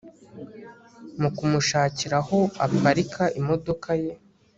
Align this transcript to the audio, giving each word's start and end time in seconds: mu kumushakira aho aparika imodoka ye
mu 1.19 1.29
kumushakira 1.37 2.15
aho 2.23 2.39
aparika 2.65 3.23
imodoka 3.39 3.89
ye 4.03 4.13